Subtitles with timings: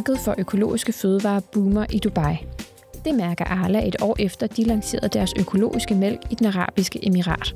[0.00, 2.36] marked for økologiske fødevarer boomer i Dubai.
[3.04, 7.54] Det mærker Arla et år efter, de lancerede deres økologiske mælk i den arabiske emirat.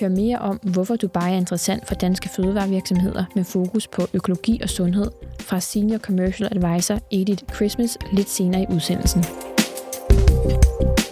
[0.00, 4.68] Hør mere om, hvorfor Dubai er interessant for danske fødevarevirksomheder med fokus på økologi og
[4.68, 5.10] sundhed
[5.40, 9.24] fra Senior Commercial Advisor Edith Christmas lidt senere i udsendelsen.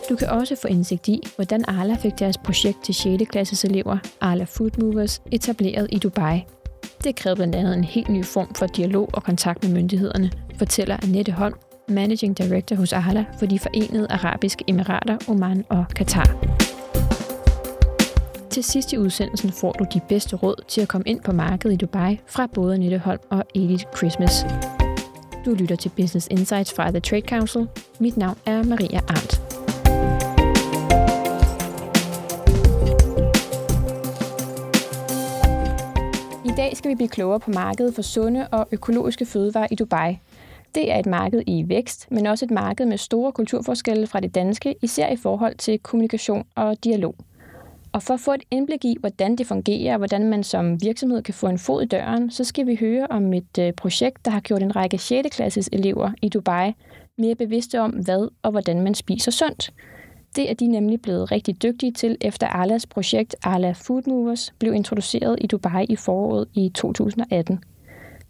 [0.09, 3.25] Du kan også få indsigt i, hvordan Arla fik deres projekt til 6.
[3.31, 6.45] klasses elever, Arla Food Movers, etableret i Dubai.
[7.05, 10.31] Det krævede blandt andet en helt ny form for dialog og kontakt med myndighederne,
[10.63, 11.55] fortæller Annette Holm,
[11.89, 16.37] Managing Director hos Arla for de forenede arabiske emirater, Oman og Katar.
[18.51, 21.75] Til sidst i udsendelsen får du de bedste råd til at komme ind på markedet
[21.75, 24.47] i Dubai fra både Annette Holm og Edith Christmas.
[25.45, 27.69] Du lytter til Business Insights fra The Trade Council.
[28.01, 29.53] Mit navn er Maria Arndt.
[36.45, 40.19] I dag skal vi blive klogere på markedet for sunde og økologiske fødevarer i Dubai.
[40.75, 44.35] Det er et marked i vækst, men også et marked med store kulturforskelle fra det
[44.35, 47.15] danske, især i forhold til kommunikation og dialog.
[47.93, 51.23] Og for at få et indblik i, hvordan det fungerer, og hvordan man som virksomhed
[51.23, 54.31] kan få en fod i døren, så skal vi høre om et øh, projekt, der
[54.31, 55.37] har gjort en række 6.
[55.37, 56.73] klasses elever i Dubai
[57.19, 59.73] mere bevidste om, hvad og hvordan man spiser sundt.
[60.37, 64.75] Det er de nemlig blevet rigtig dygtige til, efter Arlas projekt Arla Food Movers blev
[64.75, 67.65] introduceret i Dubai i foråret i 2018.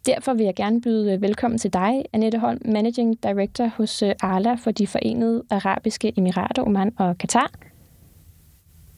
[0.07, 4.55] Derfor vil jeg gerne byde velkommen til dig, Annette Holm, Managing Director hos øh, Arla
[4.55, 7.51] for de forenede arabiske emirater, Oman og Katar.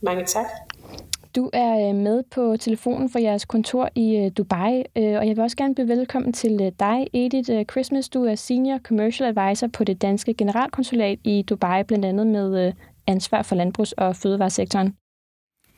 [0.00, 0.44] Mange tak.
[1.36, 5.40] Du er øh, med på telefonen for jeres kontor i øh, Dubai, og jeg vil
[5.40, 8.08] også gerne byde velkommen til dig, Edith Christmas.
[8.08, 12.72] Du er Senior Commercial Advisor på det danske generalkonsulat i Dubai, blandt andet med
[13.06, 14.96] ansvar for landbrugs- og fødevaresektoren.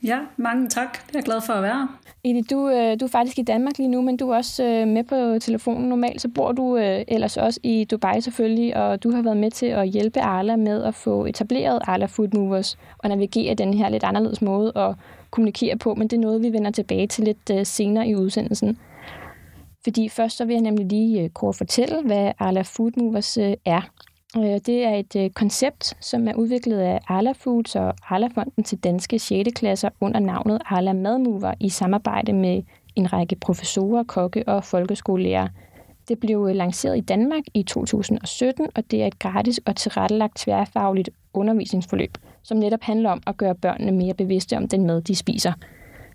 [0.02, 0.92] Ja, mange tak.
[0.92, 1.88] Det er jeg glad for at være.
[2.24, 4.88] Edith, du, øh, du er faktisk i Danmark lige nu, men du er også øh,
[4.88, 6.20] med på telefonen normalt.
[6.20, 9.66] Så bor du øh, ellers også i Dubai selvfølgelig, og du har været med til
[9.66, 14.04] at hjælpe Arla med at få etableret Arla Food Movers og navigere den her lidt
[14.04, 14.94] anderledes måde at
[15.30, 18.78] kommunikere på, men det er noget, vi vender tilbage til lidt senere i udsendelsen.
[19.84, 23.90] Fordi først så vil jeg nemlig lige kort fortælle, hvad Arla Food Movers er.
[24.36, 28.64] Øh, det er et øh, koncept, som er udviklet af Arla Foods og Arla Fonden
[28.64, 29.48] til danske 6.
[29.56, 32.62] klasser under navnet Arla Madmover i samarbejde med
[32.96, 35.48] en række professorer, kokke og folkeskolelærer.
[36.08, 40.36] Det blev øh, lanceret i Danmark i 2017, og det er et gratis og tilrettelagt
[40.36, 45.16] tværfagligt undervisningsforløb, som netop handler om at gøre børnene mere bevidste om den mad, de
[45.16, 45.52] spiser.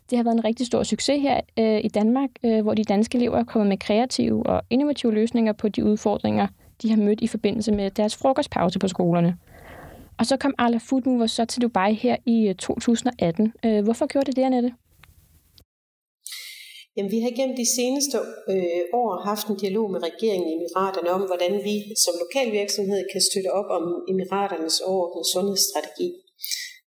[0.09, 3.17] Det har været en rigtig stor succes her øh, i Danmark, øh, hvor de danske
[3.17, 6.47] elever er kommet med kreative og innovative løsninger på de udfordringer,
[6.81, 9.37] de har mødt i forbindelse med deres frokostpause på skolerne.
[10.19, 13.53] Og så kom Arla Food Mover så til Dubai her i øh, 2018.
[13.65, 14.71] Øh, hvorfor gjorde det det, Annette?
[16.95, 18.17] Jamen, vi har gennem de seneste
[18.53, 23.01] øh, år haft en dialog med regeringen i Emiraterne om, hvordan vi som lokal virksomhed
[23.11, 26.07] kan støtte op om Emiraternes overordnede sundhedsstrategi.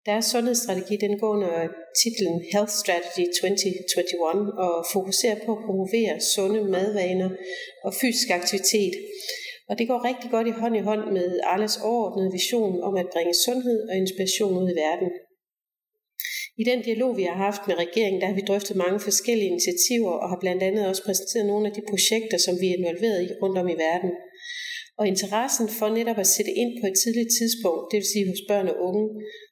[0.10, 1.54] Deres sundhedsstrategi den går under
[2.02, 7.30] titlen Health Strategy 2021 og fokuserer på at promovere sunde madvaner
[7.86, 8.96] og fysisk aktivitet
[9.70, 13.12] og det går rigtig godt i hånd i hånd med Arles overordnede vision om at
[13.14, 15.10] bringe sundhed og inspiration ud i verden.
[16.62, 20.14] I den dialog, vi har haft med regeringen, der har vi drøftet mange forskellige initiativer
[20.24, 23.30] og har blandt andet også præsenteret nogle af de projekter, som vi er involveret i
[23.42, 24.12] rundt om i verden.
[25.00, 28.44] Og interessen for netop at sætte ind på et tidligt tidspunkt, det vil sige hos
[28.50, 29.06] børn og unge,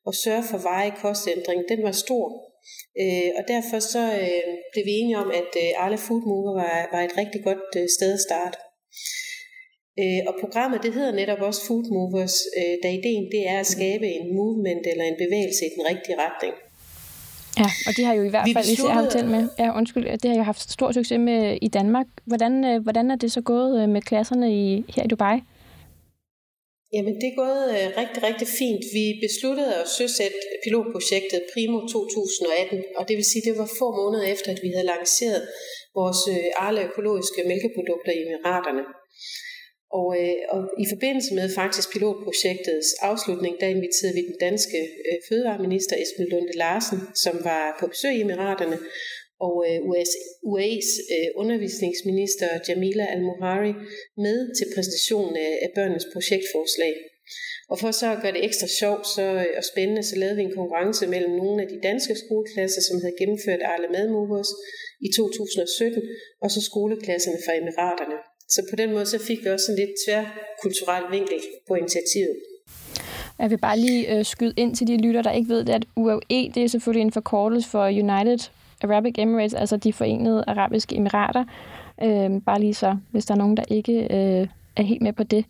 [0.07, 2.25] og sørge for veje kostændring, den var stor.
[3.01, 6.75] Øh, og derfor så øh, blev vi enige om, at øh, Arle Food Mover var,
[6.93, 8.57] var et rigtig godt øh, sted at starte.
[9.99, 13.69] Øh, og programmet det hedder netop også Food Movers, øh, da ideen det er at
[13.75, 16.53] skabe en movement eller en bevægelse i den rigtige retning.
[17.61, 19.07] Ja, og de har jo i hvert fald besluttede...
[19.07, 19.43] især med.
[19.61, 22.07] Ja, undskyld, det har jo haft stor succes med i Danmark.
[22.29, 24.63] Hvordan, øh, hvordan er det så gået øh, med klasserne i,
[24.95, 25.37] her i Dubai?
[26.93, 28.83] Jamen, det er gået øh, rigtig, rigtig fint.
[28.97, 34.25] Vi besluttede at søsætte pilotprojektet primo 2018, og det vil sige, det var få måneder
[34.33, 35.41] efter, at vi havde lanceret
[35.99, 36.21] vores
[36.63, 38.83] Arle økologiske mælkeprodukter i Emiraterne.
[39.99, 45.17] Og, øh, og i forbindelse med faktisk pilotprojektets afslutning, der inviterede vi den danske øh,
[45.27, 48.77] fødevareminister Esben Lunde Larsen, som var på besøg i Emiraterne,
[49.45, 50.11] og øh, US,
[50.51, 53.73] UA's øh, undervisningsminister Jamila Al-Muhari
[54.25, 56.93] med til præsentationen af, af børnenes projektforslag.
[57.71, 60.43] Og for så at gøre det ekstra sjovt så, øh, og spændende, så lavede vi
[60.45, 64.51] en konkurrence mellem nogle af de danske skoleklasser, som havde gennemført Arle Madmovers
[65.07, 66.01] i 2017,
[66.43, 68.17] og så skoleklasserne fra Emiraterne.
[68.51, 71.37] Så på den måde så fik vi også en lidt tværkulturel vinkel
[71.67, 72.35] på initiativet.
[73.39, 75.85] Jeg vil bare lige øh, skyde ind til de lytter, der ikke ved det, at
[75.95, 78.39] UAE det er selvfølgelig en forkortelse for United
[78.83, 81.45] Arabic Emirates, altså de forenede arabiske emirater.
[82.03, 85.23] Øh, bare lige så, hvis der er nogen, der ikke øh, er helt med på
[85.23, 85.45] det.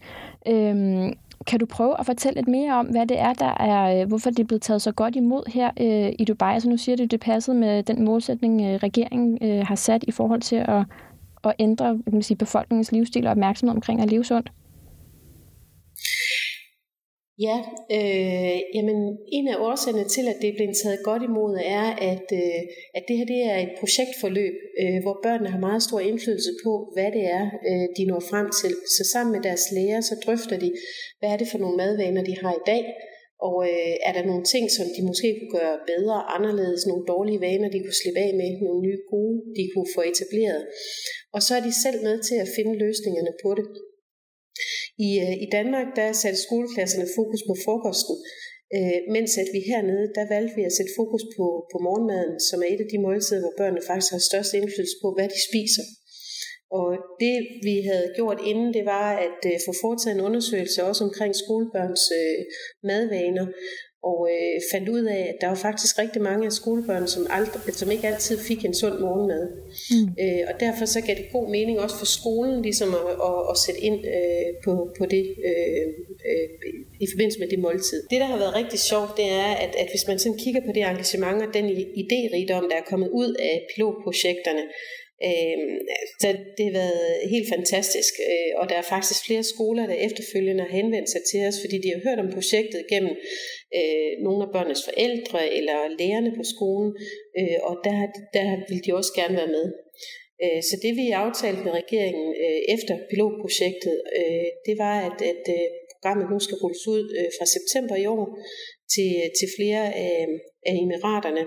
[0.48, 1.12] Øh,
[1.48, 4.30] kan du prøve at fortælle lidt mere om, hvad det er, der er, øh, hvorfor
[4.30, 6.53] det er blevet taget så godt imod her øh, i Dubai?
[6.53, 10.12] Altså nu siger du, det passede med den målsætning, øh, regeringen øh, har sat i
[10.12, 10.83] forhold til at,
[11.50, 14.52] at ændre kan man sige, befolkningens livsstil og opmærksomhed omkring at leve sundt.
[17.48, 17.58] Ja,
[17.98, 19.00] øh, jamen
[19.38, 22.62] en af årsagerne til, at det er blevet taget godt imod, er, at, øh,
[22.98, 26.72] at det her det er et projektforløb, øh, hvor børnene har meget stor indflydelse på,
[26.96, 28.74] hvad det er, øh, de når frem til.
[28.96, 30.70] Så sammen med deres lærer, så drøfter de,
[31.20, 32.84] hvad er det for nogle madvaner, de har i dag,
[33.48, 37.44] og øh, er der nogle ting, som de måske kunne gøre bedre, anderledes, nogle dårlige
[37.48, 40.64] vaner, de kunne slippe af med, nogle nye gode, de kunne få etableret.
[41.36, 43.68] Og så er de selv med til at finde løsningerne på det.
[45.08, 48.16] I, øh, I Danmark der satte skoleklasserne fokus på frokosten,
[48.76, 52.58] øh, mens at vi hernede, der valgte vi at sætte fokus på, på morgenmaden, som
[52.64, 55.86] er et af de måltider, hvor børnene faktisk har størst indflydelse på, hvad de spiser.
[56.80, 56.90] Og
[57.20, 57.38] det
[57.68, 62.04] vi havde gjort inden, det var at øh, få foretaget en undersøgelse også omkring skolebørns
[62.20, 62.40] øh,
[62.84, 63.48] madvaner,
[64.10, 67.74] og øh, fandt ud af, at der var faktisk rigtig mange af skolebørn, som, aldrig,
[67.74, 69.44] som ikke altid fik en sund morgenmad.
[69.92, 70.08] Mm.
[70.24, 73.56] Øh, og derfor så gav det god mening også for skolen ligesom at, at, at
[73.66, 75.86] sætte ind øh, på, på det øh,
[76.30, 76.48] øh,
[77.04, 78.00] i forbindelse med det måltid.
[78.12, 80.72] Det, der har været rigtig sjovt, det er, at, at hvis man sådan kigger på
[80.76, 81.66] det engagement og den
[82.02, 84.64] idérigdom, der er kommet ud af pilotprojekterne,
[85.28, 85.58] Øh,
[86.22, 86.28] så
[86.58, 90.78] det har været helt fantastisk, øh, og der er faktisk flere skoler, der efterfølgende har
[90.80, 93.16] henvendt sig til os, fordi de har hørt om projektet gennem
[93.78, 96.92] øh, nogle af børnenes forældre eller lærerne på skolen,
[97.40, 97.98] øh, og der,
[98.38, 99.68] der vil de også gerne være med.
[100.44, 105.44] Øh, så det vi aftalte med regeringen øh, efter pilotprojektet, øh, det var, at, at
[105.58, 108.26] øh, programmet nu skal rulles ud øh, fra september i år
[108.94, 110.18] til, til flere af,
[110.70, 111.44] af emiraterne.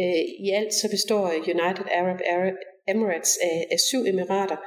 [0.00, 2.58] Øh, I alt så består United Arab, Arab
[2.88, 4.58] Emirates af, af syv emirater.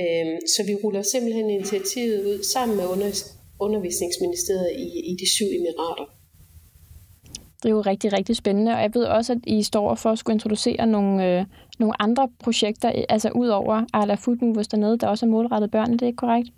[0.00, 3.10] Øh, så vi ruller simpelthen initiativet ud sammen med under,
[3.60, 6.06] undervisningsministeriet i, i de syv emirater.
[7.62, 10.18] Det er jo rigtig, rigtig spændende, og jeg ved også, at I står for at
[10.18, 11.44] skulle introducere nogle, øh,
[11.78, 15.92] nogle andre projekter, altså ud over Arla Food Movers dernede, der også er målrettet børn,
[15.92, 16.48] er det ikke korrekt?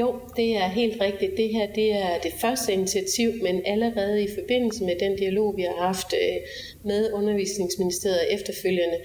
[0.00, 1.32] Jo, det er helt rigtigt.
[1.36, 5.62] Det her det er det første initiativ, men allerede i forbindelse med den dialog, vi
[5.62, 6.36] har haft øh,
[6.84, 8.98] med undervisningsministeriet efterfølgende,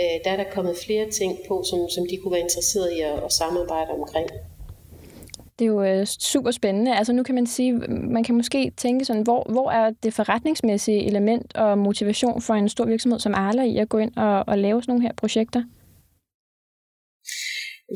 [0.00, 3.00] øh, der er der kommet flere ting på, som, som de kunne være interesseret i
[3.00, 4.28] at, at samarbejde omkring.
[5.58, 6.96] Det er jo øh, super spændende.
[6.96, 7.72] Altså nu kan man sige,
[8.16, 12.68] man kan måske tænke sådan, hvor, hvor er det forretningsmæssige element og motivation for en
[12.68, 15.62] stor virksomhed som Arla i at gå ind og, og lave sådan nogle her projekter?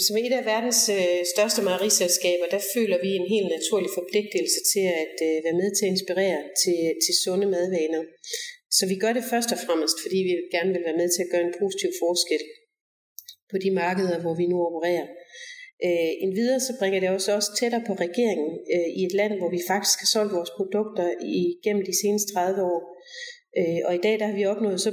[0.07, 4.85] Som et af verdens øh, største mejeriselskaber, der føler vi en helt naturlig forpligtelse til
[5.03, 8.03] at øh, være med til at inspirere til, til sunde madvaner.
[8.77, 11.33] Så vi gør det først og fremmest, fordi vi gerne vil være med til at
[11.33, 12.43] gøre en positiv forskel
[13.51, 15.07] på de markeder, hvor vi nu opererer.
[15.87, 19.51] Øh, endvidere så bringer det også også tættere på regeringen øh, i et land, hvor
[19.57, 21.07] vi faktisk har solgt vores produkter
[21.55, 22.81] igennem de seneste 30 år.
[23.59, 24.91] Øh, og i dag der har vi opnået så,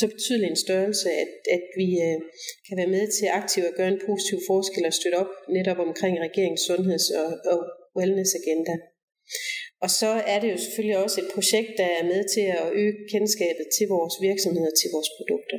[0.00, 2.18] så betydelig en størrelse, at, at vi øh,
[2.66, 6.14] kan være med til aktivt at gøre en positiv forskel og støtte op netop omkring
[6.26, 7.58] regeringens sundheds- og, og
[7.98, 8.74] wellness-agenda.
[9.84, 12.94] Og så er det jo selvfølgelig også et projekt, der er med til at øge
[13.12, 15.58] kendskabet til vores virksomheder, til vores produkter.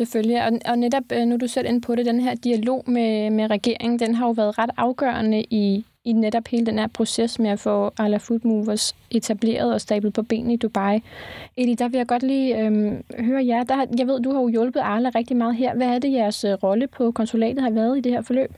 [0.00, 2.90] Selvfølgelig, og, og netop øh, nu er du selv ind på det, den her dialog
[2.90, 6.86] med, med regeringen, den har jo været ret afgørende i, i netop hele den her
[6.86, 11.00] proces med at få Ala Food Movers etableret og stablet på benene i Dubai.
[11.56, 13.62] Eli, der vil jeg godt lige øhm, høre jer.
[13.62, 15.74] Der, jeg ved, du har jo hjulpet Arla rigtig meget her.
[15.74, 18.50] Hvad er det, jeres øh, rolle på konsulatet har været i det her forløb?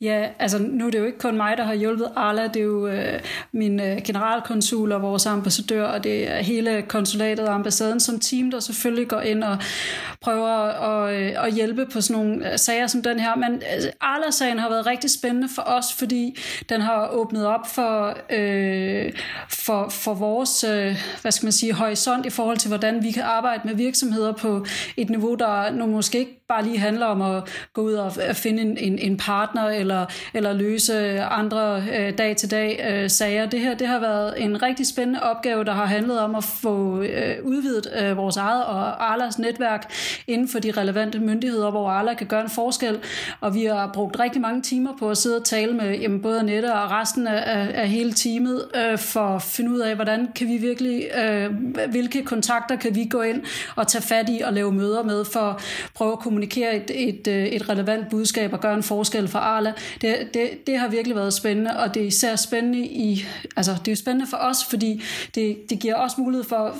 [0.00, 2.64] Ja, altså nu er det jo ikke kun mig, der har hjulpet Arla, det er
[2.64, 3.20] jo øh,
[3.52, 8.50] min øh, generalkonsul og vores ambassadør, og det er hele konsulatet og ambassaden som team,
[8.50, 9.58] der selvfølgelig går ind og
[10.20, 13.36] prøver at, øh, at hjælpe på sådan nogle øh, sager som den her.
[13.36, 18.18] Men øh, Arla-sagen har været rigtig spændende for os, fordi den har åbnet op for,
[18.30, 19.12] øh,
[19.50, 23.22] for, for vores øh, hvad skal man sige, horisont i forhold til, hvordan vi kan
[23.22, 27.68] arbejde med virksomheder på et niveau, der nu måske ikke bare lige handler om at
[27.72, 32.86] gå ud og øh, finde en, en, en partner eller, eller løse andre øh, dag-til-dag
[32.90, 33.46] øh, sager.
[33.46, 37.02] Det her det har været en rigtig spændende opgave, der har handlet om at få
[37.02, 39.92] øh, udvidet øh, vores eget og Arlas netværk
[40.26, 42.98] inden for de relevante myndigheder, hvor Arla kan gøre en forskel.
[43.40, 46.38] Og vi har brugt rigtig mange timer på at sidde og tale med jamen, både
[46.38, 50.48] Annette og resten af, af hele teamet øh, for at finde ud af, hvordan kan
[50.48, 51.50] vi virkelig, øh,
[51.90, 53.42] hvilke kontakter kan vi gå ind
[53.76, 55.56] og tage fat i og lave møder med for at
[55.94, 59.72] prøve at kommunikere et, et, øh, et relevant budskab og gøre en forskel for Arla.
[60.00, 63.24] det, det, det har virkelig været spændende, og det er især spændende i,
[63.56, 65.02] altså det er spændende for os, fordi
[65.34, 66.72] det, det giver os mulighed for at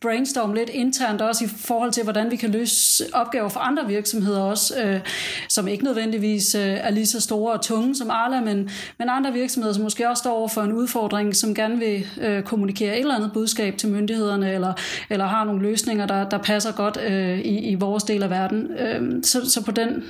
[0.00, 4.40] brainstorme lidt internt også i forhold til, hvordan vi kan løse opgaver for andre virksomheder
[4.40, 5.00] også, øh,
[5.48, 9.32] som ikke nødvendigvis øh, er lige så store og tunge som Arla, men, men andre
[9.32, 13.00] virksomheder, som måske også står over for en udfordring, som gerne vil øh, kommunikere et
[13.00, 14.72] eller andet budskab til myndighederne, eller,
[15.10, 18.70] eller har nogle løsninger, der, der passer godt øh, i, i vores del af verden.
[18.82, 20.04] Øh, så, så på den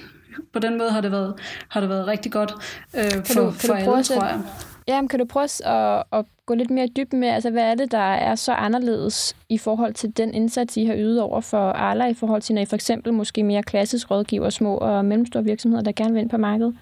[0.53, 1.35] på den måde har det været,
[1.69, 2.53] har det været rigtig godt
[2.97, 4.41] øh, for, kan du, kan for du alle, tror jeg.
[4.89, 7.75] Ja, men kan du prøve at, at gå lidt mere dybt med, altså hvad er
[7.75, 11.71] det, der er så anderledes i forhold til den indsats, I har ydet over for
[11.71, 15.45] Arla, i forhold til, når I for eksempel måske mere klassisk rådgiver små og mellemstore
[15.45, 16.77] virksomheder, der gerne vil ind på markedet?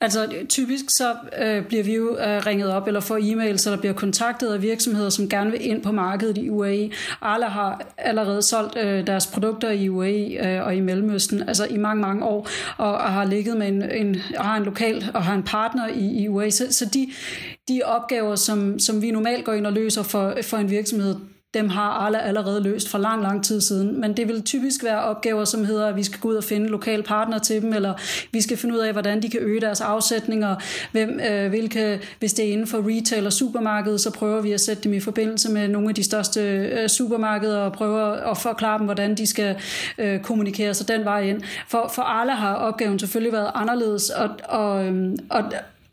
[0.00, 3.92] Altså typisk så øh, bliver vi jo øh, ringet op eller får e-mails, eller bliver
[3.92, 6.90] kontaktet af virksomheder, som gerne vil ind på markedet i UAE.
[7.20, 11.76] Arla har allerede solgt øh, deres produkter i UAE øh, og i Mellemøsten, altså i
[11.76, 15.34] mange, mange år, og, og har ligget med en, en, har en lokal og har
[15.34, 16.50] en partner i, i UAE.
[16.50, 17.10] Så, så de,
[17.68, 21.16] de opgaver, som, som vi normalt går ind og løser for, for en virksomhed,
[21.54, 24.00] dem har alle allerede løst for lang, lang tid siden.
[24.00, 26.68] Men det vil typisk være opgaver, som hedder, at vi skal gå ud og finde
[26.68, 27.94] lokale partner til dem, eller
[28.32, 30.56] vi skal finde ud af, hvordan de kan øge deres afsætninger,
[30.92, 34.60] hvem, øh, hvilke, hvis det er inden for retail og supermarkedet, så prøver vi at
[34.60, 38.78] sætte dem i forbindelse med nogle af de største øh, supermarkeder, og prøver at forklare
[38.78, 39.56] dem, hvordan de skal
[39.98, 41.42] øh, kommunikere sig den vej ind.
[41.68, 45.42] For, for alle har opgaven selvfølgelig været anderledes, og, og, øhm, og,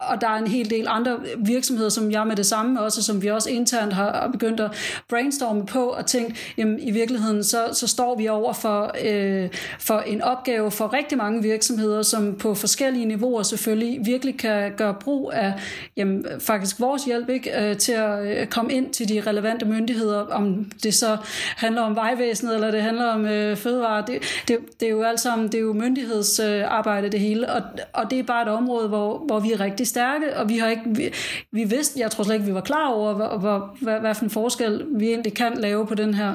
[0.01, 3.21] og der er en hel del andre virksomheder, som jeg med det samme også, som
[3.21, 4.71] vi også internt har begyndt at
[5.09, 9.99] brainstorme på og tænkt, jamen i virkeligheden så, så står vi over for, øh, for
[9.99, 15.31] en opgave for rigtig mange virksomheder, som på forskellige niveauer selvfølgelig virkelig kan gøre brug
[15.33, 15.53] af
[15.97, 20.19] jamen, faktisk vores hjælp ikke, øh, til at øh, komme ind til de relevante myndigheder,
[20.19, 21.17] om det så
[21.55, 24.03] handler om vejvæsenet, eller det handler om øh, fødevare.
[24.07, 27.61] Det, det, det er jo alt sammen, det er jo myndighedsarbejde det hele, og,
[27.93, 30.69] og det er bare et område, hvor, hvor vi er rigtig stærke, og vi har
[30.75, 31.05] ikke, vi,
[31.51, 34.23] vi vidste, jeg tror slet ikke, vi var klar over, hvor, hvor, hvad, hvad for
[34.23, 36.31] en forskel vi egentlig kan lave på den her,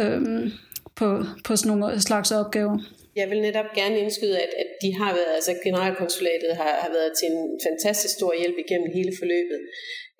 [0.00, 0.44] øhm,
[0.98, 1.06] på,
[1.44, 2.78] på sådan nogle slags opgaver.
[3.16, 7.12] Jeg vil netop gerne indskyde, at, at de har været, altså generalkonsulatet har, har været
[7.18, 9.60] til en fantastisk stor hjælp igennem hele forløbet.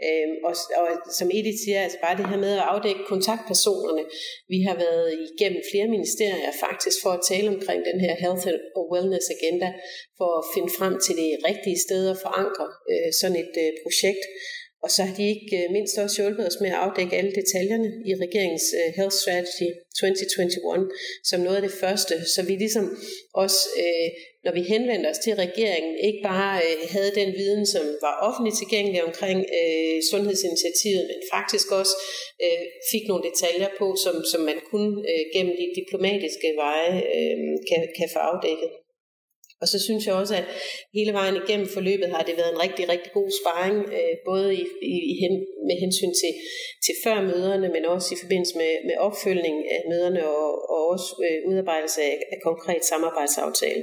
[0.06, 0.86] Øhm, og, og
[1.18, 4.04] som Edith siger, altså bare det her med at afdække kontaktpersonerne.
[4.52, 8.46] Vi har været igennem flere ministerier faktisk for at tale omkring den her health
[8.78, 9.68] og wellness agenda,
[10.18, 14.24] for at finde frem til det rigtige sted at forankre øh, sådan et øh, projekt.
[14.84, 17.88] Og så har de ikke øh, mindst også hjulpet os med at afdække alle detaljerne
[18.10, 19.68] i regeringens øh, Health Strategy
[20.00, 20.90] 2021
[21.24, 22.84] som noget af det første, så vi ligesom
[23.34, 24.08] også, øh,
[24.44, 26.60] når vi henvendte os til regeringen, ikke bare
[26.94, 29.38] havde den viden, som var offentligt tilgængelig omkring
[30.10, 31.94] sundhedsinitiativet, men faktisk også
[32.92, 34.84] fik nogle detaljer på, som, som man kun
[35.34, 36.94] gennem de diplomatiske veje
[37.68, 38.70] kan, kan få afdækket.
[39.62, 40.46] Og så synes jeg også, at
[40.98, 44.64] hele vejen igennem forløbet har det været en rigtig, rigtig god sparring, øh, både i,
[44.94, 45.34] i, i hen,
[45.68, 46.32] med hensyn til,
[46.84, 51.10] til før møderne, men også i forbindelse med, med opfølgning af møderne og, og også
[51.26, 53.82] øh, udarbejdelse af, af konkret samarbejdsaftale.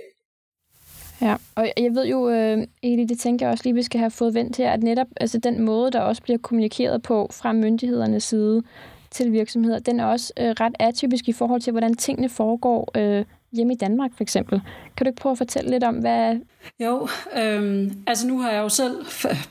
[1.22, 4.12] Ja, og jeg ved jo, øh, Eli, det tænker jeg også lige, vi skal have
[4.12, 8.24] fået vendt her, at netop altså den måde, der også bliver kommunikeret på fra myndighedernes
[8.24, 8.64] side
[9.12, 13.26] til virksomheder, den er også øh, ret atypisk i forhold til, hvordan tingene foregår øh,
[13.58, 14.62] hjemme i Danmark for eksempel.
[14.98, 16.36] Kan du ikke prøve at fortælle lidt om, hvad...
[16.80, 19.06] Jo, øhm, altså nu har jeg jo selv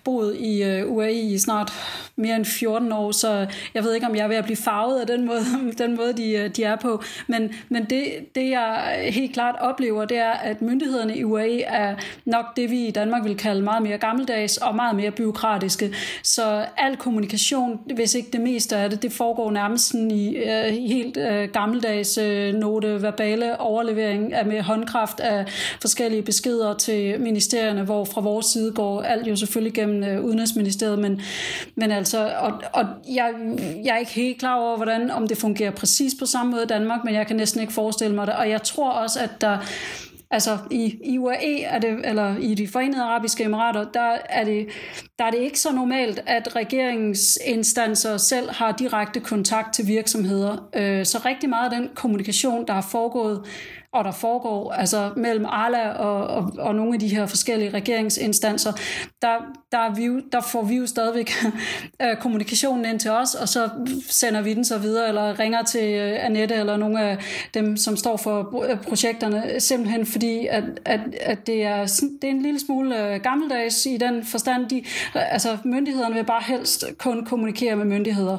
[0.04, 1.72] boet i øh, UAE i snart
[2.16, 5.00] mere end 14 år, så jeg ved ikke, om jeg er ved at blive farvet
[5.00, 5.40] af den måde,
[5.84, 7.02] den måde de, øh, de er på.
[7.26, 11.94] Men, men det, det, jeg helt klart oplever, det er, at myndighederne i UAE er
[12.24, 15.94] nok det, vi i Danmark vil kalde meget mere gammeldags og meget mere byråkratiske.
[16.22, 20.64] Så al kommunikation, hvis ikke det meste af det, det foregår nærmest sådan i øh,
[20.64, 25.44] helt øh, gammeldags øh, note verbale overlevering af med håndkraft af
[25.80, 30.98] forskellige beskeder til ministerierne, hvor fra vores side går alt jo selvfølgelig gennem øh, Udenrigsministeriet,
[30.98, 31.20] men,
[31.74, 32.84] men altså, og, og
[33.14, 33.32] jeg,
[33.84, 36.66] jeg er ikke helt klar over, hvordan, om det fungerer præcis på samme måde i
[36.66, 39.58] Danmark, men jeg kan næsten ikke forestille mig det, og jeg tror også, at der
[40.30, 44.66] Altså i, i UAE, er det, eller i de forenede arabiske emirater, der er, det,
[45.18, 50.68] der er det ikke så normalt, at regeringsinstanser selv har direkte kontakt til virksomheder.
[50.74, 53.42] Øh, så rigtig meget af den kommunikation, der har foregået
[53.96, 58.72] og der foregår altså mellem Arla og, og, og nogle af de her forskellige regeringsinstanser,
[59.22, 59.34] der,
[59.72, 61.30] der, er vi der får vi jo stadigvæk
[62.02, 63.68] øh, kommunikationen ind til os, og så
[64.08, 67.18] sender vi den så videre, eller ringer til øh, Annette eller nogle af
[67.54, 72.30] dem, som står for øh, projekterne, simpelthen fordi, at, at, at det, er, det er
[72.30, 74.68] en lille smule gammeldags i den forstand.
[74.68, 74.84] De,
[75.14, 78.38] Altså myndighederne vil bare helst kun kommunikere med myndigheder.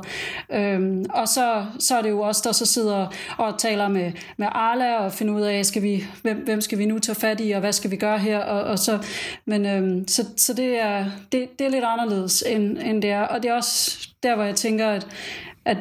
[0.50, 4.48] Øhm, og så, så er det jo os, der så sidder og taler med, med
[4.52, 7.52] Arla og finder ud af, skal vi, hvem, hvem skal vi nu tage fat i,
[7.52, 8.40] og hvad skal vi gøre her?
[8.40, 9.00] Og, og så,
[9.46, 13.22] men, øhm, så, så det, er, det, det er lidt anderledes, end, end det er.
[13.22, 15.08] Og det er også der, hvor jeg tænker, at,
[15.66, 15.78] at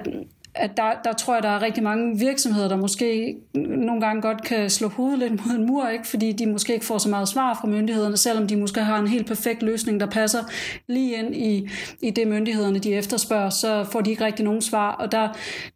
[0.57, 4.43] at der, der tror jeg, der er rigtig mange virksomheder, der måske nogle gange godt
[4.43, 6.07] kan slå hovedet lidt mod en mur, ikke?
[6.07, 9.07] fordi de måske ikke får så meget svar fra myndighederne, selvom de måske har en
[9.07, 10.45] helt perfekt løsning, der passer
[10.89, 11.69] lige ind i,
[12.03, 15.29] i det myndighederne, de efterspørger, så får de ikke rigtig nogen svar, og der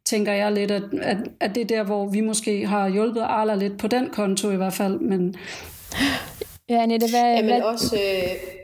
[0.04, 3.54] tænker jeg lidt, at, at, at det er der, hvor vi måske har hjulpet Arla
[3.54, 5.34] lidt på den konto i hvert fald, men...
[6.68, 7.34] Ja, Annette, hvad...
[7.34, 7.62] Jamen hvad...
[7.62, 7.96] også...
[7.96, 8.59] Øh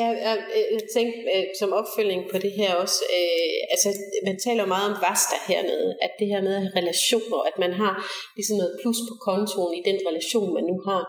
[0.00, 3.88] Ja, jeg, øh, jeg tænkte øh, som opfølging på det her også, øh, altså
[4.28, 7.94] man taler meget om Vasta hernede, at det her med relationer, at man har
[8.36, 11.02] ligesom noget plus på kontoen i den relation, man nu har.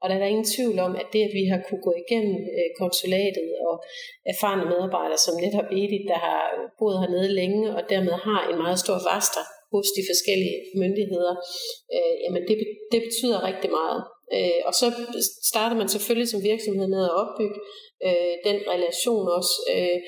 [0.00, 2.36] Og der er der ingen tvivl om, at det, at vi har kunne gå igennem
[2.56, 3.74] øh, konsulatet og
[4.32, 6.40] erfarne medarbejdere som netop Edith, der har
[6.78, 11.34] boet hernede længe og dermed har en meget stor Vasta hos de forskellige myndigheder,
[11.94, 12.56] øh, jamen det,
[12.92, 14.00] det betyder rigtig meget.
[14.36, 14.86] Øh, og så
[15.50, 17.60] starter man selvfølgelig som virksomhed med at opbygge
[18.06, 19.54] øh, den relation også.
[19.74, 20.00] Øh,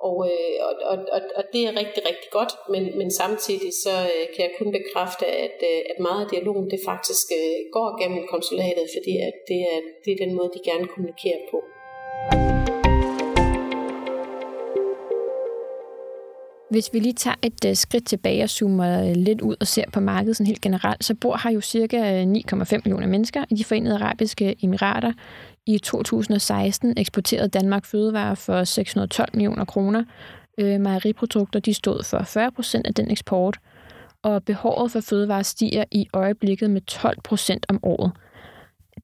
[0.00, 4.24] og, øh, og, og, og det er rigtig, rigtig godt, men, men samtidig så øh,
[4.34, 8.26] kan jeg kun bekræfte, at, øh, at meget af dialogen det faktisk øh, går gennem
[8.34, 11.58] konsulatet, fordi at det, er, det er den måde, de gerne kommunikerer på.
[16.70, 19.84] Hvis vi lige tager et uh, skridt tilbage og zoomer øh, lidt ud og ser
[19.92, 23.54] på markedet sådan helt generelt, så bor her jo cirka øh, 9,5 millioner mennesker i
[23.54, 25.12] de forenede arabiske emirater.
[25.66, 30.04] I 2016 eksporterede Danmark fødevarer for 612 millioner kroner.
[30.58, 33.58] Øh, mejeriprodukter de stod for 40 procent af den eksport,
[34.22, 38.12] og behovet for fødevarer stiger i øjeblikket med 12 procent om året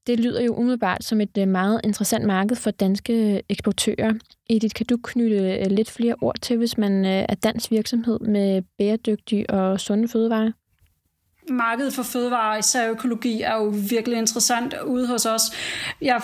[0.07, 4.13] det lyder jo umiddelbart som et øh, meget interessant marked for danske øh, eksportører.
[4.49, 8.61] Edith, kan du knytte øh, lidt flere ord til, hvis man er dansk virksomhed med
[8.77, 10.51] bæredygtige og sunde fødevarer?
[11.49, 15.41] Markedet for fødevarer, især økologi, er jo virkelig interessant ude hos os.
[16.01, 16.21] Jeg,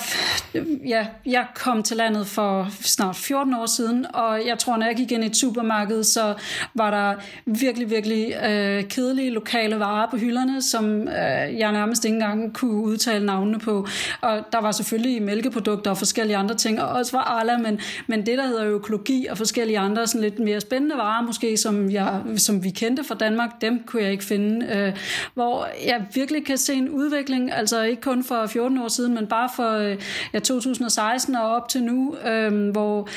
[0.87, 4.95] ja, jeg kom til landet for snart 14 år siden, og jeg tror, når jeg
[4.95, 6.33] gik ind i et supermarked, så
[6.75, 7.13] var der
[7.45, 12.71] virkelig, virkelig øh, kedelige lokale varer på hylderne, som øh, jeg nærmest ikke engang kunne
[12.71, 13.87] udtale navnene på.
[14.21, 18.25] Og der var selvfølgelig mælkeprodukter og forskellige andre ting, og også var Arla, men, men
[18.25, 22.21] det, der hedder økologi og forskellige andre sådan lidt mere spændende varer, måske, som, jeg,
[22.37, 24.65] som vi kendte fra Danmark, dem kunne jeg ikke finde.
[24.65, 24.93] Øh,
[25.33, 29.27] hvor jeg virkelig kan se en udvikling, altså ikke kun for 14 år siden, men
[29.27, 29.97] bare for øh,
[30.33, 33.07] ja, 2016 og op til nu, øh, hvor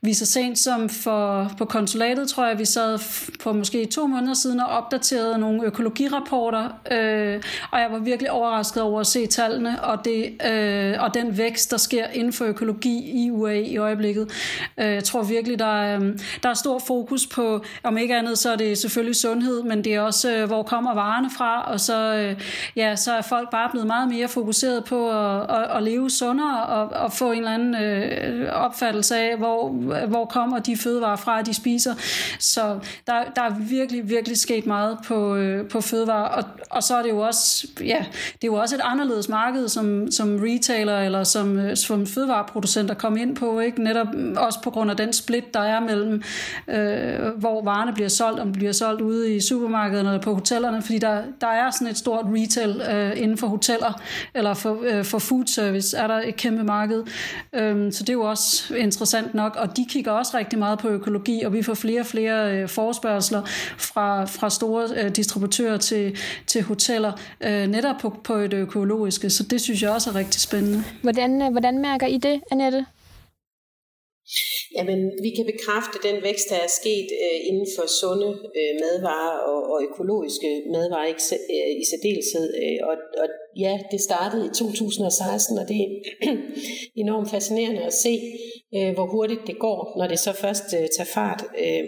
[0.00, 2.98] vi så sent som for, på konsulatet, tror jeg, vi sad
[3.40, 8.82] for måske to måneder siden og opdaterede nogle økologirapporter, øh, og jeg var virkelig overrasket
[8.82, 13.24] over at se tallene, og, det, øh, og den vækst, der sker inden for økologi
[13.24, 14.30] i UAE i øjeblikket.
[14.80, 18.38] Øh, jeg tror virkelig, der er, øhm, der er stor fokus på, om ikke andet,
[18.38, 21.80] så er det selvfølgelig sundhed, men det er også, øh, hvor kommer varerne fra, og
[21.80, 22.40] så, øh,
[22.76, 26.66] ja, så er folk bare blevet meget mere fokuseret på at, at, at leve sundere
[26.66, 29.68] og, og få en eller anden øh, opfattelse af, hvor,
[30.06, 31.94] hvor kommer de fødevarer fra, de spiser.
[32.38, 36.96] Så der, der er virkelig, virkelig sket meget på, øh, på fødevarer, og, og så
[36.96, 38.04] er det jo også, ja,
[38.34, 42.94] det er jo også et anderledes marked som, som retailer eller som, øh, som fødevareproducenter
[42.94, 43.82] kommer ind på, ikke?
[43.82, 46.22] netop også på grund af den split, der er mellem,
[46.68, 50.82] øh, hvor varerne bliver solgt, om de bliver solgt ude i supermarkederne eller på hotellerne,
[50.82, 54.00] fordi der, der er sådan et stort retail øh, inden for hoteller,
[54.34, 57.02] eller for, øh, for food service er der et kæmpe marked.
[57.52, 60.88] Øhm, så det er jo også interessant nok, og de kigger også rigtig meget på
[60.88, 63.42] økologi, og vi får flere og flere øh, forespørgseler
[63.78, 66.16] fra, fra store øh, distributører til,
[66.46, 70.40] til hoteller, øh, netop på, på et økologiske, så det synes jeg også er rigtig
[70.40, 70.84] spændende.
[71.02, 72.86] Hvordan, øh, hvordan mærker I det, Annette?
[74.76, 79.36] Jamen, vi kan bekræfte den vækst, der er sket øh, inden for sunde øh, madvarer
[79.50, 81.16] og, og økologiske madvarer i,
[81.56, 82.46] øh, i særdeleshed.
[82.62, 83.28] Øh, og, og
[83.64, 85.90] ja, det startede i 2016, og det er
[87.04, 88.14] enormt fascinerende at se,
[88.76, 91.42] øh, hvor hurtigt det går, når det så først øh, tager fart.
[91.64, 91.84] Øh,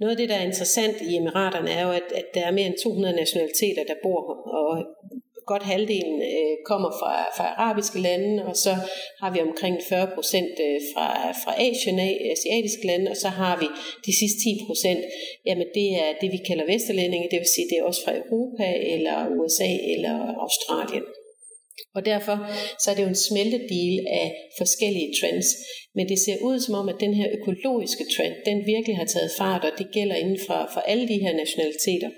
[0.00, 2.66] noget af det, der er interessant i Emiraterne, er jo, at, at der er mere
[2.66, 4.74] end 200 nationaliteter, der bor her, og
[5.46, 8.74] godt halvdelen øh, kommer fra, fra arabiske lande, og så
[9.20, 11.06] har vi omkring 40 procent øh, fra,
[11.42, 11.98] fra Asien,
[12.34, 13.66] asiatiske lande, og så har vi
[14.06, 15.02] de sidste 10 procent,
[15.46, 18.66] jamen det er det, vi kalder vesterlændinge, det vil sige, det er også fra Europa,
[18.94, 21.04] eller USA, eller Australien.
[21.96, 22.36] Og derfor
[22.82, 24.28] så er det jo en smeltedeal af
[24.60, 25.48] forskellige trends.
[25.96, 29.30] Men det ser ud som om, at den her økologiske trend, den virkelig har taget
[29.38, 32.10] fart, og det gælder inden for, for alle de her nationaliteter.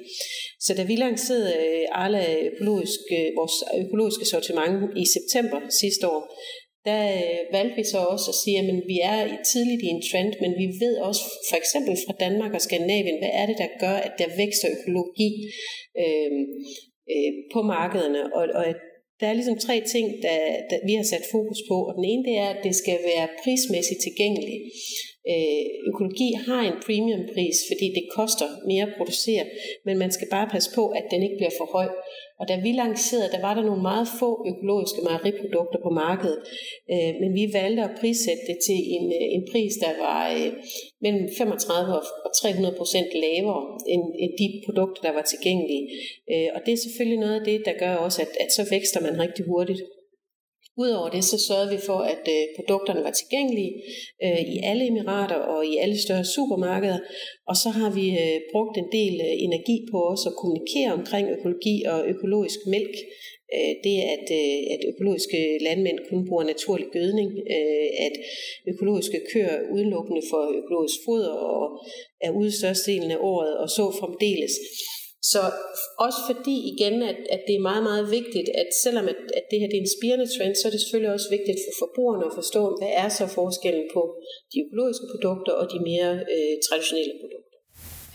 [0.60, 6.22] Så da vi lancerede øh, Arla økologisk, øh, vores økologiske sortiment i september sidste år,
[6.88, 9.18] der øh, valgte vi så også at sige, at vi er
[9.50, 13.32] tidligt i en trend, men vi ved også for eksempel fra Danmark og Skandinavien, hvad
[13.40, 15.30] er det, der gør, at der vækster økologi
[16.02, 16.32] øh,
[17.14, 18.22] øh, på markederne.
[18.38, 18.64] Og, og
[19.20, 20.38] der er ligesom tre ting, der,
[20.70, 23.28] der vi har sat fokus på, og den ene det er, at det skal være
[23.42, 24.62] prismæssigt tilgængeligt.
[25.32, 29.44] Øh, økologi har en premiumpris, fordi det koster mere at producere,
[29.86, 31.88] men man skal bare passe på, at den ikke bliver for høj.
[32.40, 36.38] Og da vi lancerede, der var der nogle meget få økologiske mejeriprodukter på markedet,
[36.92, 40.50] øh, men vi valgte at prissætte det til en, øh, en pris, der var øh,
[41.04, 41.94] mellem 35
[42.26, 45.84] og 300 procent lavere end, end de produkter, der var tilgængelige.
[46.32, 49.00] Øh, og det er selvfølgelig noget af det, der gør også, at, at så vækster
[49.06, 49.82] man rigtig hurtigt.
[50.82, 53.74] Udover det, så sørgede vi for, at øh, produkterne var tilgængelige
[54.24, 56.98] øh, i alle emirater og i alle større supermarkeder.
[57.50, 61.24] Og så har vi øh, brugt en del øh, energi på også at kommunikere omkring
[61.36, 62.96] økologi og økologisk mælk.
[63.54, 68.14] Øh, det at, øh, at økologiske landmænd kun bruger naturlig gødning, øh, at
[68.72, 71.64] økologiske køer udelukkende for økologisk foder og
[72.26, 74.54] er ude størstedelen af året og så fremdeles.
[75.32, 75.40] Så
[76.06, 79.60] også fordi igen, at, at det er meget, meget vigtigt, at selvom at, at det
[79.60, 82.36] her det er en spirende trend, så er det selvfølgelig også vigtigt for forbrugerne at
[82.40, 84.02] forstå, hvad er så forskellen på
[84.52, 87.54] de økologiske produkter og de mere øh, traditionelle produkter.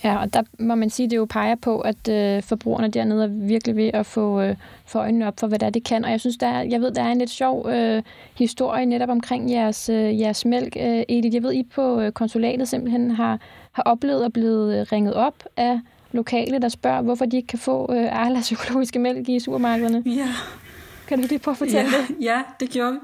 [0.03, 3.23] Ja, og der må man sige, at det jo peger på, at øh, forbrugerne dernede
[3.23, 6.05] er virkelig ved at få, øh, få øjnene op for, hvad det er, det kan.
[6.05, 8.03] Og jeg synes, der er, jeg ved, der er en lidt sjov øh,
[8.37, 11.35] historie netop omkring jeres, øh, jeres mælk, øh, Edith.
[11.35, 13.39] Jeg ved, I på øh, konsulatet simpelthen har,
[13.71, 15.79] har oplevet at blive øh, ringet op af
[16.11, 20.03] lokale, der spørger, hvorfor de ikke kan få øh, Arlas økologiske mælk i supermarkederne.
[20.05, 20.27] Ja.
[21.07, 22.15] Kan du lige prøve at fortælle ja, det?
[22.21, 22.97] Ja, det gjorde vi.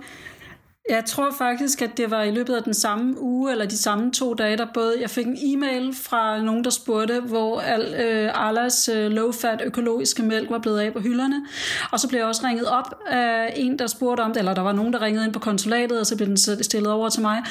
[0.90, 4.12] Jeg tror faktisk, at det var i løbet af den samme uge, eller de samme
[4.12, 8.32] to dage, der både jeg fik en e-mail fra nogen, der spurgte, hvor al øh,
[8.34, 11.46] Arlas øh, low-fat økologiske mælk var blevet af på hylderne.
[11.92, 14.62] Og så blev jeg også ringet op af en, der spurgte om det, eller der
[14.62, 17.44] var nogen, der ringede ind på konsulatet, og så blev den stillet over til mig.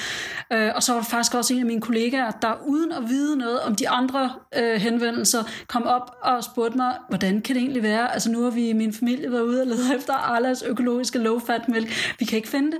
[0.53, 3.37] Øh, og så var der faktisk også en af mine kollegaer, der uden at vide
[3.39, 7.83] noget om de andre øh, henvendelser, kom op og spurgte mig, hvordan kan det egentlig
[7.83, 8.13] være?
[8.13, 11.69] Altså nu har vi i min familie været ude og lede efter Arlas økologiske low-fat
[11.69, 12.15] mælk.
[12.19, 12.79] Vi kan ikke finde det.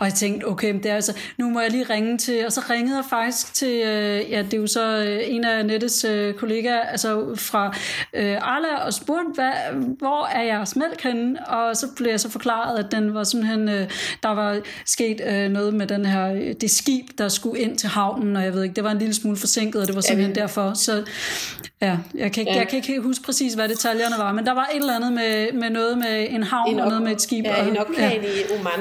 [0.00, 2.60] Og jeg tænkte, okay, det er altså, nu må jeg lige ringe til, og så
[2.70, 6.34] ringede jeg faktisk til, øh, ja, det er jo så øh, en af Nettes øh,
[6.34, 7.76] kollegaer, altså fra
[8.14, 9.52] øh, Arla, og spurgte, hvad,
[9.98, 11.48] hvor er jeres mælk henne?
[11.48, 13.90] Og så blev jeg så forklaret, at den var simpelthen, øh,
[14.22, 18.36] der var sket øh, noget med den her, det skib, der skulle ind til havnen,
[18.36, 20.42] og jeg ved ikke, det var en lille smule forsinket, og det var simpelthen ja,
[20.42, 20.74] derfor.
[20.74, 21.04] Så
[21.82, 22.58] ja, jeg kan, ikke, ja.
[22.58, 25.52] jeg kan ikke huske præcis, hvad detaljerne var, men der var et eller andet med,
[25.52, 27.44] med noget med en havn en og noget med et skib.
[27.44, 28.28] Ja, og, en orkan ja.
[28.28, 28.80] i Oman.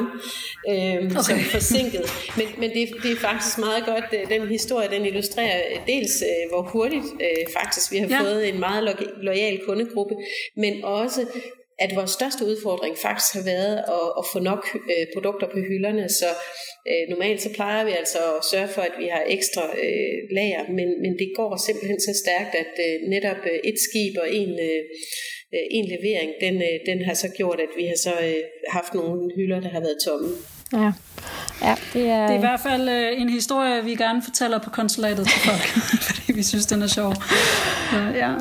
[0.69, 1.23] Øhm, okay.
[1.27, 2.01] som forsinket.
[2.38, 6.51] Men, men det, det er faktisk meget godt, øh, den historie, den illustrerer dels, øh,
[6.51, 8.21] hvor hurtigt øh, faktisk vi har ja.
[8.21, 10.15] fået en meget lo- lojal kundegruppe,
[10.58, 11.25] men også
[11.79, 16.10] at vores største udfordring faktisk har været at, at få nok øh, produkter på hylderne,
[16.10, 16.25] så
[16.89, 20.63] øh, normalt så plejer vi altså at sørge for, at vi har ekstra øh, lager,
[20.77, 24.51] men, men det går simpelthen så stærkt, at øh, netop øh, et skib og en,
[24.69, 24.81] øh,
[25.77, 28.41] en levering, den, øh, den har så gjort, at vi har så øh,
[28.77, 30.29] haft nogle hylder, der har været tomme.
[30.73, 30.91] Ja.
[31.67, 32.27] Ja, det, er...
[32.27, 35.65] det er i hvert fald øh, en historie, vi gerne fortæller på konsulatet til folk,
[36.07, 37.13] fordi vi synes, den er sjov.
[37.91, 38.31] Så, ja.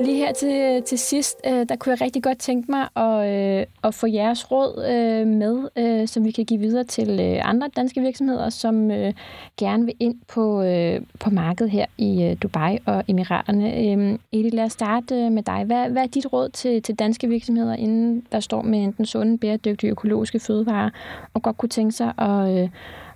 [0.00, 3.26] Lige her til, til sidst, øh, der kunne jeg rigtig godt tænke mig at,
[3.60, 7.48] øh, at få jeres råd øh, med, øh, som vi kan give videre til øh,
[7.48, 9.12] andre danske virksomheder, som øh,
[9.58, 13.78] gerne vil ind på, øh, på markedet her i øh, Dubai og Emiraterne.
[13.78, 15.64] Øh, Edith, lad os starte øh, med dig.
[15.64, 19.38] Hvad, hvad er dit råd til, til danske virksomheder, inden der står med enten sunde,
[19.38, 20.90] bæredygtige, økologiske fødevarer,
[21.34, 22.68] og godt kunne tænke sig at, øh,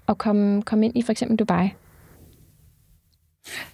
[0.09, 1.69] at komme, komme ind i for eksempel Dubai?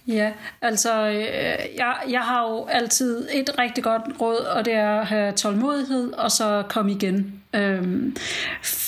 [0.07, 4.99] Ja, altså øh, jeg, jeg har jo altid et rigtig godt råd, og det er
[4.99, 7.41] at have tålmodighed, og så komme igen.
[7.55, 8.15] Øhm,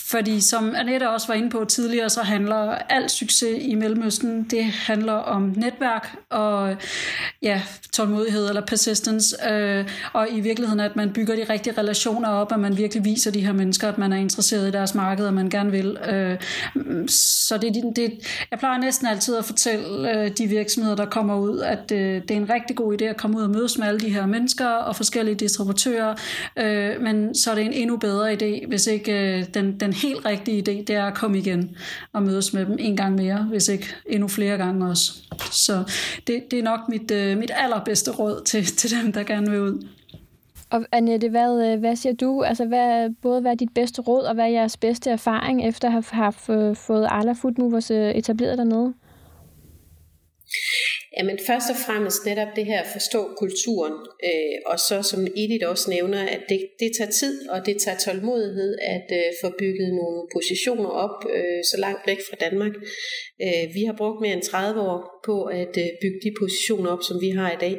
[0.10, 4.64] fordi som Annette også var inde på tidligere, så handler al succes i Mellemøsten, det
[4.64, 6.76] handler om netværk og
[7.42, 7.62] ja,
[7.94, 12.60] tålmodighed eller persistence, øh, og i virkeligheden, at man bygger de rigtige relationer op, at
[12.60, 15.50] man virkelig viser de her mennesker, at man er interesseret i deres marked, og man
[15.50, 15.98] gerne vil.
[16.10, 16.38] Øh,
[17.08, 18.14] så det, det,
[18.52, 22.32] jeg plejer næsten altid at fortælle øh, de virksomheder, der kommer ud, at øh, det
[22.32, 24.68] er en rigtig god idé at komme ud og mødes med alle de her mennesker
[24.68, 26.16] og forskellige distributører,
[26.58, 30.26] øh, men så er det en endnu bedre idé, hvis ikke øh, den, den helt
[30.26, 31.76] rigtige idé, det er at komme igen
[32.14, 35.12] og mødes med dem en gang mere, hvis ikke endnu flere gange også.
[35.52, 35.84] Så
[36.28, 39.62] det, det er nok mit, øh, mit allerbedste råd til, til dem, der gerne vil
[39.62, 39.88] ud.
[40.70, 42.42] Og Annette, hvad, øh, hvad siger du?
[42.42, 45.88] Altså, hvad, både hvad er dit bedste råd, og hvad er jeres bedste erfaring, efter
[45.88, 48.94] at have, have øh, fået Arla Food Movers øh, etableret dernede?
[51.18, 53.94] Jamen først og fremmest netop det her at forstå kulturen,
[54.30, 57.98] øh, og så som Edith også nævner, at det, det tager tid, og det tager
[57.98, 62.74] tålmodighed at øh, få bygget nogle positioner op øh, så langt væk fra Danmark.
[63.46, 67.04] Øh, vi har brugt mere end 30 år på at øh, bygge de positioner op,
[67.04, 67.76] som vi har i dag.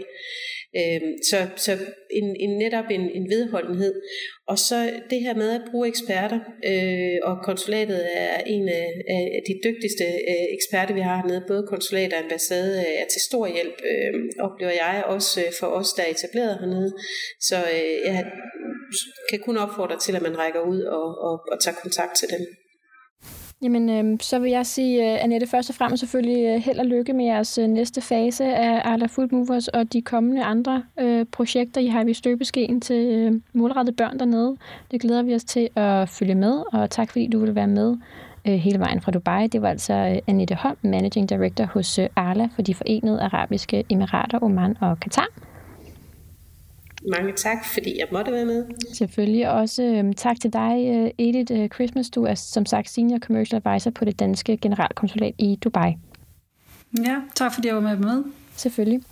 [0.76, 1.72] Øh, så så
[2.10, 3.94] en, en netop en, en vedholdenhed.
[4.46, 9.42] Og så det her med at bruge eksperter, øh, og konsulatet er en af, af
[9.48, 11.44] de dygtigste øh, eksperter, vi har hernede.
[11.48, 14.12] Både konsulat og ambassade er til stor hjælp, øh,
[14.46, 16.92] oplever jeg også øh, for os, der er etableret hernede.
[17.40, 18.24] Så øh, jeg
[19.30, 22.46] kan kun opfordre til, at man rækker ud og, og, og tager kontakt til dem.
[23.62, 26.86] Jamen, øh, så vil jeg sige, uh, Annette, først og fremmest selvfølgelig uh, held og
[26.86, 31.22] lykke med jeres uh, næste fase af Arla Food Movers og de kommende andre uh,
[31.32, 34.56] projekter, I har i støbeskeen til uh, målrettede børn dernede.
[34.90, 37.96] Det glæder vi os til at følge med, og tak fordi du vil være med
[38.48, 39.46] uh, hele vejen fra Dubai.
[39.46, 43.84] Det var altså uh, Annette Holm, Managing Director hos uh, Arla for de forenede arabiske
[43.88, 45.26] emirater, Oman og Katar.
[47.08, 48.64] Mange tak, fordi jeg måtte være med.
[48.94, 52.10] Selvfølgelig også øhm, tak til dig, øh, Edith øh, Christmas.
[52.10, 55.96] Du er som sagt Senior Commercial Advisor på det danske generalkonsulat i Dubai.
[56.98, 58.24] Ja, tak fordi jeg var med med.
[58.56, 59.02] Selvfølgelig.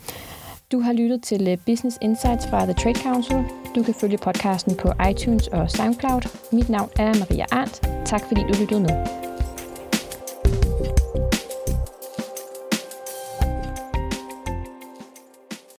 [0.72, 3.36] Du har lyttet til øh, Business Insights fra The Trade Council.
[3.74, 6.52] Du kan følge podcasten på iTunes og SoundCloud.
[6.52, 8.06] Mit navn er Maria Arndt.
[8.06, 9.27] Tak fordi du lyttede med.